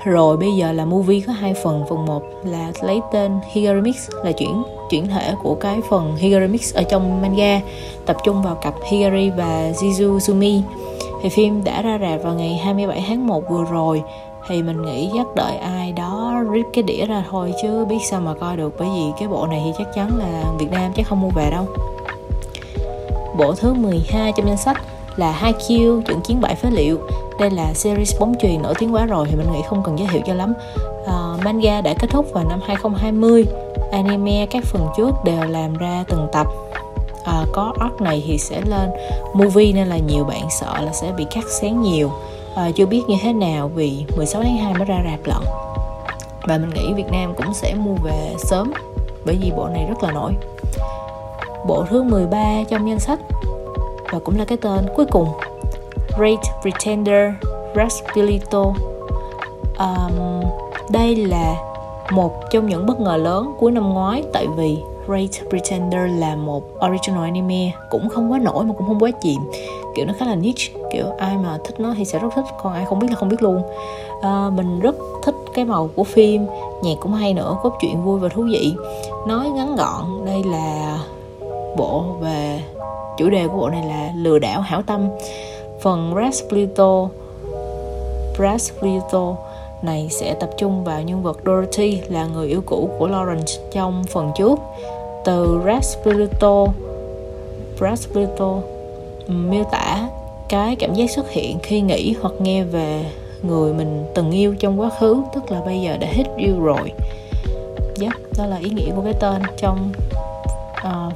rồi 0.04 0.38
bây 0.38 0.52
giờ 0.52 0.72
là 0.72 0.86
movie 0.86 1.22
có 1.28 1.34
hai 1.34 1.54
phần. 1.54 1.84
Phần 1.90 2.06
một 2.06 2.24
là 2.44 2.72
lấy 2.82 3.02
tên 3.12 3.40
Higarimix 3.52 4.10
là 4.24 4.32
chuyển 4.32 4.64
chuyển 4.90 5.08
thể 5.08 5.34
của 5.44 5.56
cái 5.56 5.80
phần 5.90 6.16
Higarimix 6.16 6.74
ở 6.76 6.84
trong 6.84 7.22
manga, 7.22 7.62
tập 8.06 8.18
trung 8.24 8.42
vào 8.42 8.56
cặp 8.56 8.74
Higari 8.92 9.30
và 9.30 9.72
Jizu 9.72 10.20
Sumi 10.20 10.62
thì 11.22 11.30
phim 11.30 11.64
đã 11.64 11.82
ra 11.82 11.98
rạp 12.02 12.24
vào 12.24 12.34
ngày 12.34 12.58
27 12.58 13.04
tháng 13.08 13.28
1 13.28 13.50
vừa 13.50 13.64
rồi. 13.72 14.04
Thì 14.50 14.64
mình 14.64 14.82
nghĩ 14.82 15.10
chắc 15.16 15.28
đợi 15.36 15.58
ai 15.58 15.92
đó 15.92 16.44
rip 16.54 16.66
cái 16.74 16.84
đĩa 16.84 17.06
ra 17.06 17.24
thôi 17.30 17.54
chứ 17.62 17.86
biết 17.86 18.00
sao 18.10 18.22
mà 18.22 18.34
coi 18.34 18.58
được. 18.58 18.74
Bởi 18.80 18.90
vì 18.96 19.12
cái 19.20 19.28
bộ 19.28 19.48
này 19.48 19.62
thì 19.66 19.72
chắc 19.78 19.94
chắn 19.96 20.18
là 20.18 20.44
Việt 20.60 20.72
Nam 20.72 20.92
chắc 20.96 21.08
không 21.08 21.22
mua 21.22 21.30
về 21.30 21.50
đâu. 21.52 21.66
Bộ 23.38 23.54
thứ 23.56 23.74
12 23.74 24.34
trong 24.38 24.48
danh 24.48 24.58
sách 24.58 24.82
là 25.18 25.32
Haikyuu 25.32 26.02
trận 26.02 26.22
chiến 26.22 26.42
bại 26.42 26.56
phế 26.56 26.70
liệu. 26.72 27.00
Đây 27.40 27.52
là 27.52 27.74
series 27.74 28.20
bóng 28.20 28.36
chuyền 28.42 28.62
nổi 28.62 28.74
tiếng 28.80 28.94
quá 28.94 29.06
rồi 29.06 29.28
thì 29.30 29.36
mình 29.36 29.52
nghĩ 29.52 29.62
không 29.70 29.84
cần 29.84 30.00
giới 30.00 30.08
thiệu 30.08 30.22
cho 30.28 30.34
lắm. 30.34 30.54
Uh, 31.04 31.44
manga 31.44 31.82
đã 31.82 31.94
kết 31.94 32.08
thúc 32.10 32.26
vào 32.34 32.44
năm 32.50 32.60
2020 32.68 33.46
anime 33.92 34.46
các 34.46 34.64
phần 34.66 34.88
trước 34.98 35.12
đều 35.24 35.44
làm 35.44 35.78
ra 35.78 36.04
từng 36.08 36.28
tập. 36.34 36.48
Uh, 37.22 37.48
có 37.54 37.74
arc 37.80 38.02
này 38.02 38.24
thì 38.28 38.38
sẽ 38.38 38.62
lên 38.66 38.90
movie 39.34 39.74
nên 39.74 39.88
là 39.88 39.98
nhiều 39.98 40.24
bạn 40.24 40.48
sợ 40.60 40.82
là 40.82 40.94
sẽ 40.94 41.12
bị 41.18 41.26
cắt 41.32 41.44
xén 41.62 41.82
nhiều. 41.82 42.12
Uh, 42.54 42.76
chưa 42.76 42.86
biết 42.86 43.02
như 43.08 43.16
thế 43.24 43.34
nào 43.34 43.72
vì 43.76 44.06
16 44.18 44.44
tháng 44.44 44.58
2 44.58 44.74
mới 44.74 44.86
ra 44.86 45.02
rạp 45.12 45.20
lận. 45.26 45.44
Và 46.48 46.58
mình 46.58 46.70
nghĩ 46.70 46.94
Việt 46.94 47.12
Nam 47.12 47.34
cũng 47.38 47.54
sẽ 47.54 47.74
mua 47.76 47.96
về 48.04 48.36
sớm 48.38 48.74
bởi 49.26 49.38
vì 49.42 49.52
bộ 49.52 49.68
này 49.68 49.86
rất 49.90 50.04
là 50.04 50.12
nổi. 50.12 50.32
Bộ 51.68 51.86
thứ 51.90 52.04
13 52.04 52.64
trong 52.70 52.90
danh 52.90 53.00
sách 53.00 53.20
và 54.12 54.20
cũng 54.20 54.38
là 54.38 54.46
cái 54.46 54.58
tên 54.58 54.86
cuối 54.96 55.06
cùng. 55.12 55.28
Great 56.18 56.40
Pretender 56.62 57.32
Raspilito 57.76 58.74
um, 59.80 60.42
đây 60.90 61.16
là 61.16 61.56
một 62.12 62.34
trong 62.52 62.70
những 62.70 62.86
bất 62.86 63.00
ngờ 63.00 63.18
lớn 63.18 63.54
cuối 63.60 63.72
năm 63.72 63.94
ngoái 63.94 64.24
tại 64.34 64.48
vì 64.56 64.78
Great 65.08 65.30
Pretender 65.50 66.02
là 66.20 66.36
một 66.36 66.64
original 66.86 67.24
anime 67.24 67.72
cũng 67.92 68.10
không 68.10 68.32
quá 68.32 68.40
nổi 68.40 68.66
mà 68.66 68.74
cũng 68.78 68.88
không 68.88 69.00
quá 69.00 69.12
chìm. 69.22 69.42
Kiểu 69.96 70.06
nó 70.06 70.14
khá 70.20 70.26
là 70.26 70.36
niche 70.36 70.74
kiểu 70.92 71.06
ai 71.18 71.38
mà 71.38 71.58
thích 71.66 71.80
nó 71.80 71.94
thì 71.98 72.06
sẽ 72.06 72.20
rất 72.20 72.30
thích 72.36 72.46
còn 72.64 72.74
ai 72.74 72.86
không 72.86 73.00
biết 73.00 73.08
là 73.10 73.16
không 73.16 73.30
biết 73.30 73.42
luôn. 73.42 73.62
À, 74.22 74.50
mình 74.56 74.80
rất 74.80 74.96
thích 75.24 75.36
cái 75.54 75.66
màu 75.66 75.90
của 75.96 76.04
phim 76.04 76.46
nhạc 76.82 76.96
cũng 77.00 77.14
hay 77.14 77.34
nữa 77.34 77.58
cốt 77.64 77.74
truyện 77.82 78.04
vui 78.04 78.20
và 78.20 78.30
thú 78.30 78.44
vị. 78.52 78.74
Nói 79.28 79.50
ngắn 79.50 79.76
gọn 79.76 80.26
đây 80.26 80.44
là 80.44 80.98
bộ 81.78 82.04
về 82.20 82.62
chủ 83.18 83.30
đề 83.30 83.48
của 83.48 83.58
bộ 83.58 83.70
này 83.70 83.84
là 83.86 84.12
lừa 84.16 84.40
đảo 84.40 84.62
hảo 84.62 84.82
tâm. 84.82 85.10
Phần 85.82 86.14
Rasplito 86.16 87.10
Rasplito 88.40 89.36
này 89.82 90.08
sẽ 90.12 90.34
tập 90.34 90.50
trung 90.58 90.84
vào 90.84 91.02
nhân 91.02 91.24
vật 91.24 91.40
Dorothy 91.46 92.02
là 92.10 92.26
người 92.26 92.48
yêu 92.48 92.62
cũ 92.66 92.90
của 93.00 93.08
Lawrence 93.08 93.60
trong 93.72 94.04
phần 94.04 94.32
trước. 94.38 94.60
Từ 95.26 95.62
Rasplito 95.66 96.66
Rasplito 97.80 98.60
miêu 99.28 99.64
tả 99.72 100.10
cái 100.50 100.76
cảm 100.76 100.94
giác 100.94 101.12
xuất 101.12 101.30
hiện 101.30 101.60
khi 101.64 101.82
nghĩ 101.82 102.16
hoặc 102.22 102.34
nghe 102.40 102.64
về 102.64 103.06
người 103.42 103.74
mình 103.74 104.06
từng 104.16 104.32
yêu 104.32 104.56
trong 104.60 104.80
quá 104.80 104.90
khứ 105.00 105.22
tức 105.34 105.52
là 105.52 105.62
bây 105.66 105.82
giờ 105.82 105.98
đã 105.98 106.08
hết 106.12 106.24
yêu 106.38 106.60
rồi. 106.60 106.92
Yep, 108.02 108.14
đó 108.38 108.46
là 108.46 108.58
ý 108.58 108.70
nghĩa 108.70 108.92
của 108.96 109.02
cái 109.02 109.14
tên 109.20 109.42
trong 109.58 109.92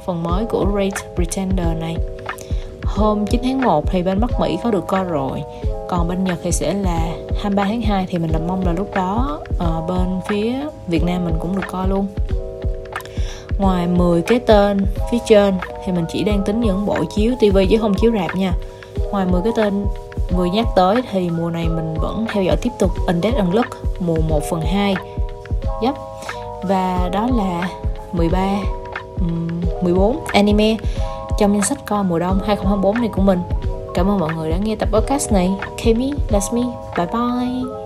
phần 0.06 0.22
mới 0.22 0.44
của 0.44 0.66
Rate 0.74 1.08
Pretender 1.14 1.66
này. 1.80 1.96
Hôm 2.84 3.26
9 3.26 3.40
tháng 3.44 3.60
1 3.60 3.84
thì 3.90 4.02
bên 4.02 4.20
Bắc 4.20 4.40
Mỹ 4.40 4.58
có 4.64 4.70
được 4.70 4.86
coi 4.86 5.04
rồi. 5.04 5.42
Còn 5.88 6.08
bên 6.08 6.24
Nhật 6.24 6.38
thì 6.42 6.52
sẽ 6.52 6.74
là 6.74 7.06
23 7.42 7.64
tháng 7.64 7.80
2 7.80 8.06
thì 8.08 8.18
mình 8.18 8.30
là 8.30 8.38
mong 8.38 8.66
là 8.66 8.72
lúc 8.72 8.94
đó 8.94 9.40
uh, 9.54 9.88
bên 9.88 10.20
phía 10.28 10.54
Việt 10.86 11.04
Nam 11.04 11.24
mình 11.24 11.34
cũng 11.40 11.56
được 11.56 11.66
coi 11.70 11.88
luôn. 11.88 12.06
Ngoài 13.58 13.86
10 13.86 14.22
cái 14.22 14.38
tên 14.38 14.86
phía 15.10 15.18
trên 15.26 15.54
thì 15.84 15.92
mình 15.92 16.04
chỉ 16.12 16.24
đang 16.24 16.42
tính 16.44 16.60
những 16.60 16.86
bộ 16.86 16.96
chiếu 17.16 17.34
TV 17.40 17.58
chứ 17.70 17.78
không 17.80 17.94
chiếu 17.94 18.12
rạp 18.12 18.36
nha. 18.36 18.52
Ngoài 19.10 19.26
10 19.26 19.42
cái 19.42 19.52
tên 19.56 19.84
vừa 20.36 20.44
nhắc 20.44 20.66
tới 20.76 21.02
thì 21.10 21.30
mùa 21.30 21.50
này 21.50 21.68
mình 21.68 21.94
vẫn 21.94 22.26
theo 22.32 22.42
dõi 22.42 22.56
tiếp 22.62 22.70
tục 22.78 22.90
Undead 23.06 23.34
Unluck 23.34 23.68
mùa 24.00 24.20
1 24.28 24.42
phần 24.50 24.60
2 24.60 24.96
yep. 25.82 25.94
và 26.62 27.08
đó 27.12 27.28
là 27.36 27.68
13 28.12 28.56
um, 29.20 29.61
14 29.82 30.24
anime 30.32 30.76
trong 31.38 31.52
danh 31.52 31.62
sách 31.62 31.78
coi 31.86 32.04
mùa 32.04 32.18
đông 32.18 32.38
2024 32.46 33.00
này 33.00 33.08
của 33.12 33.22
mình. 33.22 33.38
Cảm 33.94 34.10
ơn 34.10 34.18
mọi 34.18 34.34
người 34.34 34.50
đã 34.50 34.56
nghe 34.56 34.76
tập 34.76 34.88
podcast 34.92 35.32
này. 35.32 35.50
Kami, 35.84 36.12
that's 36.28 36.54
me. 36.54 36.62
Bye 36.96 37.06
bye. 37.06 37.81